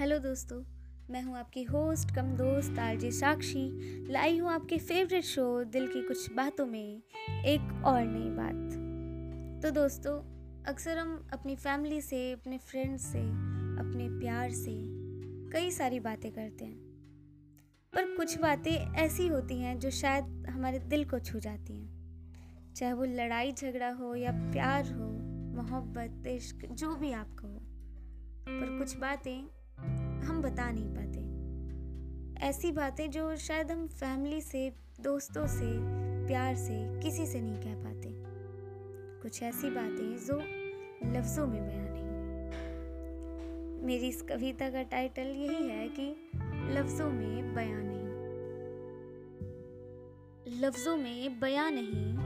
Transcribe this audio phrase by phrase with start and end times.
[0.00, 0.64] दोस्तों,
[1.10, 3.70] मैं हूँ आपकी होस्ट, कम दोस्त, आरजे साक्षी,
[4.08, 8.72] लाई हूँ आपके फेवरेट शो दिल की कुछ बातों में एक और नई बात।
[9.62, 10.18] तो दोस्तों,
[10.64, 13.18] अक्सर हम अपनी फैमिली से, अपने फ्रेंड्स से,
[13.80, 14.76] अपने प्यार से
[15.50, 16.78] कई सारी बातें करते हैं।
[17.92, 21.90] पर कुछ बातें ऐसी होती हैं जो शायद हमारे दिल को छू जाती हैं।
[22.74, 25.08] चाहे वो लड़ाई झगड़ा हो या प्यार हो,
[25.62, 27.60] मोहब्बत, इश्क, जो भी आपको हो।
[28.48, 29.59] पर कुछ बातें
[30.22, 31.20] हम बता नहीं पाते।
[32.46, 37.74] ऐसी बातें जो शायद हम फैमिली से, दोस्तों से, प्यार से, किसी से नहीं कह
[37.74, 38.08] पाते।
[39.22, 40.60] कुछ ऐसी बातें जो
[41.18, 42.10] लफ्ज़ों में बयान नहीं।
[43.86, 46.30] मेरी इस कविता का टाइटल यही है कि
[46.74, 48.00] लफ्ज़ों में बयान नहीं।
[50.60, 52.16] लफ्ज़ों में बयान नहीं,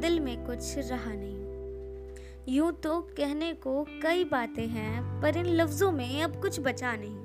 [0.00, 1.39] दिल में कुछ रहा नहीं।
[2.48, 7.16] यूँ तो कहने को कई बातें हैं, पर इन लफ्ज़ों में अब कुछ बचा नहीं।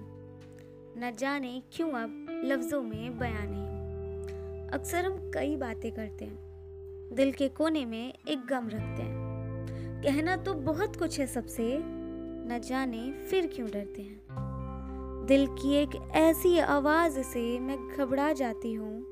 [0.98, 7.32] न जाने क्यों अब लफ्ज़ों में बयान नहीं। अक्सर हम कई बातें करते हैं, दिल
[7.32, 13.12] के कोने में एक गम रखते हैं। कहना तो बहुत कुछ है सबसे, न जाने
[13.30, 19.06] फिर क्यों डरते हैं। दिल की एक ऐसी आवाज़ से मैं घबरा जाती हूँ,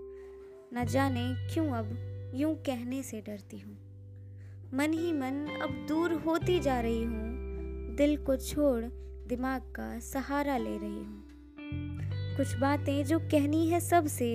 [0.74, 3.78] न जाने क्यों अब यूँ कहने से डरती हूँ।
[4.74, 7.34] मन ही मन अब दूर होती जा रही हूँ।
[7.96, 8.84] दिल को छोड़
[9.28, 11.24] दिमाग का सहारा ले रही हूँ।
[12.38, 14.30] कुछ बातें जो कहनी है सबसे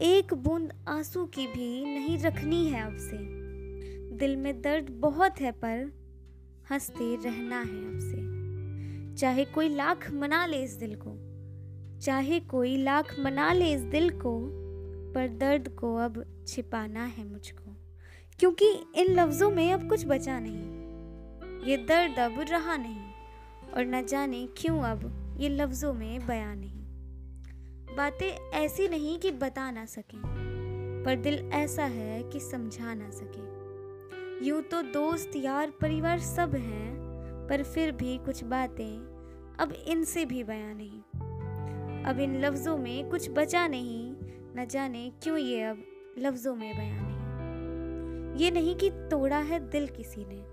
[0.00, 3.18] एक बूंद आँसू की भी नहीं रखनी है अब से।
[4.16, 5.92] दिल में दर्द बहुत है पर
[6.70, 11.16] हँसते रहना है अब से। चाहे कोई लाख मना ले इस दिल को,
[12.00, 14.40] चाहे कोई लाख मना ले इस दिल को,
[15.14, 17.69] पर दर्द को अब छिपाना है मुझको।
[18.40, 23.12] क्योंकि इन लफ्ज़ों में अब कुछ बचा नहीं। ये दर्द अब रहा नहीं,
[23.76, 29.70] और न जाने क्यों अब ये लफ्ज़ों में बयान नहीं। बातें ऐसी नहीं कि बता
[29.70, 30.20] ना सकें,
[31.04, 36.96] पर दिल ऐसा है कि समझा ना सके। यूँ तो दोस्त, यार, परिवार सब हैं,
[37.48, 43.30] पर फिर भी कुछ बातें अब इनसे भी बयान नहीं। अब इन लफ्ज़ों में कुछ
[43.30, 44.14] बचा नहीं,
[44.56, 45.84] न जाने क्यों ये अब
[46.18, 47.09] लफ्ज़ों में बयान
[48.36, 50.44] ये नहीं कि तोड़ा है दिल किसी ने,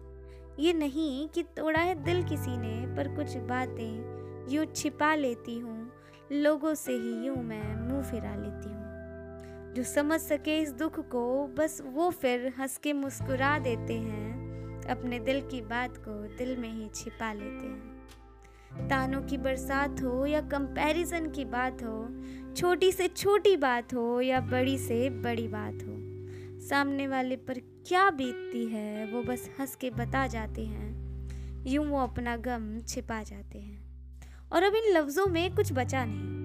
[0.64, 5.92] ये नहीं कि तोड़ा है दिल किसी ने, पर कुछ बातें यूँ छिपा लेती हूँ,
[6.32, 11.48] लोगों से ही यूँ मैं मुँह फिरा लेती हूँ। जो समझ सके इस दुख को,
[11.48, 16.72] बस वो फिर हंस के मुस्कुरा देते हैं, अपने दिल की बात को दिल में
[16.72, 22.08] ही छिपा लेते हैं। तानों की बरसात हो या कंपैरिजन की बात हो,
[22.56, 26.07] छोटी से छोटी बात हो या बड़ी से बड़ी बात हो
[26.70, 31.08] सामने वाले पर क्या बीतती है, वो बस हंस के बता जाते हैं।
[31.68, 33.88] यूँ वो अपना गम छिपा जाते हैं।
[34.52, 36.38] और अब इन लफ्ज़ों में कुछ बचा नहीं।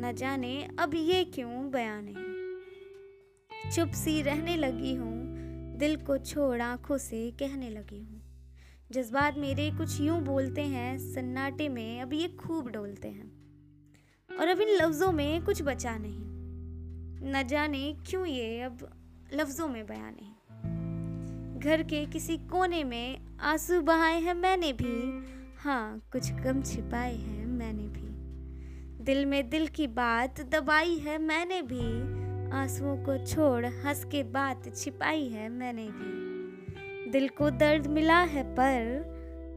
[0.00, 2.26] न जाने अब ये क्यों बयान नहीं
[3.72, 5.36] चुप सी रहने लगी हूँ,
[5.76, 8.22] दिल को छोड़ आँखों से कहने लगी हूँ।
[8.92, 13.32] जज्बात मेरे कुछ यूँ बोलते हैं, सन्नाटे में अब ये खूब डोलते हैं।
[14.40, 16.36] और अब इन लफ्ज़ों में कुछ बचा नहीं।
[17.32, 18.90] न जाने क्यों ये अब
[19.32, 25.26] लफ्ज़ों में बयान नहीं घर के किसी कोने में आँसू बहाए हैं मैंने भी।
[25.58, 28.06] हाँ कुछ गम छिपाए हैं मैंने भी।
[29.04, 32.16] दिल में दिल की बात दबाई है मैंने भी।
[32.50, 36.26] आंसुओं को छोड़ हंस के बात छिपाई है मैंने भी।
[37.10, 39.02] दिल को दर्द मिला है पर,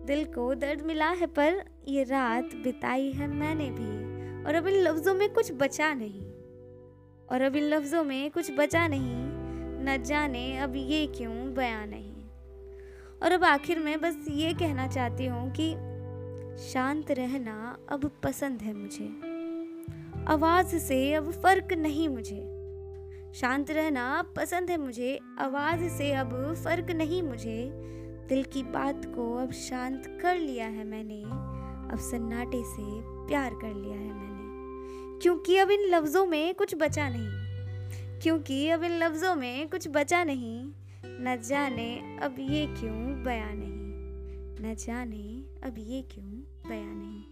[0.08, 4.10] दिल को दर्द मिला है पर ये रात बिताई है मैंने भी।
[4.44, 6.26] और अब इन लफ्ज़ों में कुछ बचा नहीं।
[7.32, 9.29] और अब इन लफ्ज़ों में कुछ बचा नहीं।
[9.82, 12.14] न जाने अब ये क्यों बयां नहीं।
[13.24, 15.76] और अब आखिर में बस ये कहना चाहती हूँ कि
[16.64, 19.40] शांत रहना अब पसंद है मुझे।
[20.28, 22.56] आवाज़ से अब फ़र्क नहीं मुझे।
[23.34, 27.72] शांत रहना पसंद है मुझे, आवाज़ से अब फ़र्क नहीं मुझे।
[28.30, 31.24] दिल की बात को अब शांत कर लिया है मैंने,
[31.92, 37.10] अब सन्नाटे से प्यार कर लिया है मैंने। क्योंकि अब इन लफ्ज़ों में कुछ बचा
[37.10, 37.39] नहीं।
[38.24, 40.72] क्योंकि अब इन लफ्ज़ों में कुछ बचा नहीं।
[41.06, 43.80] न जाने अब ये क्यों बया नहीं।
[44.62, 46.30] न जाने अब ये क्यों
[46.70, 47.24] बया नहीं।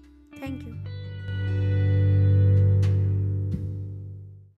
[0.42, 1.87] Thank you